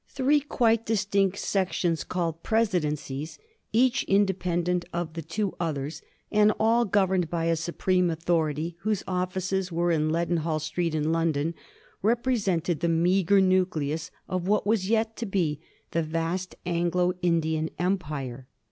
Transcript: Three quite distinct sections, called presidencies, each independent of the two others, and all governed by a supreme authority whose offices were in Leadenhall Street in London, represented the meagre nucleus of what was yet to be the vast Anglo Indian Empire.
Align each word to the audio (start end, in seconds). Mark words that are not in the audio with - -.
Three 0.09 0.39
quite 0.39 0.83
distinct 0.83 1.37
sections, 1.37 2.03
called 2.03 2.41
presidencies, 2.41 3.37
each 3.71 4.03
independent 4.05 4.83
of 4.91 5.13
the 5.13 5.21
two 5.21 5.53
others, 5.59 6.01
and 6.31 6.51
all 6.59 6.85
governed 6.85 7.29
by 7.29 7.45
a 7.45 7.55
supreme 7.55 8.09
authority 8.09 8.75
whose 8.79 9.03
offices 9.07 9.71
were 9.71 9.91
in 9.91 10.09
Leadenhall 10.09 10.59
Street 10.59 10.95
in 10.95 11.11
London, 11.11 11.53
represented 12.01 12.79
the 12.79 12.89
meagre 12.89 13.41
nucleus 13.41 14.09
of 14.27 14.47
what 14.47 14.65
was 14.65 14.89
yet 14.89 15.15
to 15.17 15.27
be 15.27 15.59
the 15.91 16.01
vast 16.01 16.55
Anglo 16.65 17.13
Indian 17.21 17.69
Empire. 17.77 18.47